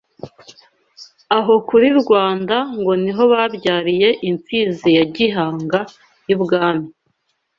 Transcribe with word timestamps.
Aho 1.37 1.53
kuri 1.67 1.87
Rwanda 2.01 2.55
ngo 2.79 2.91
niho 3.03 3.23
babyariye 3.33 4.09
imfizi 4.29 4.89
ya 4.97 5.03
Gihanga 5.15 5.79
y’Ubwami 6.29 6.87